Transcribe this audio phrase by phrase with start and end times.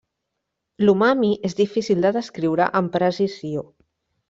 [0.87, 3.65] L'umami és difícil de descriure amb precisió.